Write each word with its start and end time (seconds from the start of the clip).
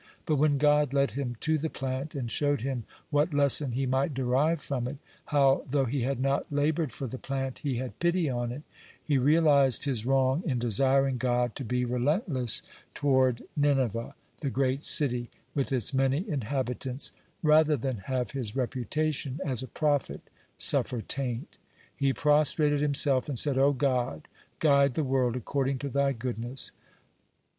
But 0.25 0.37
when 0.37 0.57
God 0.57 0.93
led 0.93 1.11
him 1.11 1.37
to 1.41 1.59
the 1.59 1.69
plant, 1.69 2.15
and 2.15 2.31
showed 2.31 2.61
him 2.61 2.85
what 3.11 3.35
lesson 3.35 3.73
he 3.73 3.85
might 3.85 4.15
derive 4.15 4.59
from 4.59 4.87
it, 4.87 4.97
how, 5.25 5.63
though 5.67 5.85
he 5.85 6.01
had 6.01 6.19
not 6.19 6.51
labored 6.51 6.91
for 6.91 7.05
the 7.05 7.19
plant, 7.19 7.59
he 7.59 7.75
had 7.77 7.99
pity 7.99 8.27
on 8.27 8.51
it, 8.51 8.63
he 9.03 9.19
realized 9.19 9.83
his 9.83 10.03
wrong 10.03 10.41
in 10.43 10.57
desiring 10.57 11.19
God 11.19 11.53
to 11.55 11.63
be 11.63 11.85
relentless 11.85 12.63
toward 12.95 13.43
Nineveh, 13.55 14.15
the 14.39 14.49
great 14.49 14.81
city, 14.81 15.29
with 15.53 15.71
its 15.71 15.93
many 15.93 16.27
inhabitants, 16.27 17.11
rather 17.43 17.77
than 17.77 17.97
have 18.05 18.31
his 18.31 18.55
reputation 18.55 19.39
as 19.45 19.61
a 19.61 19.67
prophet 19.67 20.21
suffer 20.57 21.01
taint. 21.03 21.59
He 21.95 22.11
prostrated 22.11 22.79
himself 22.79 23.29
and 23.29 23.37
said: 23.37 23.59
"O 23.59 23.71
God, 23.71 24.27
guide 24.57 24.95
the 24.95 25.03
world 25.03 25.35
according 25.35 25.77
to 25.77 25.89
Thy 25.89 26.11
goodness." 26.11 26.71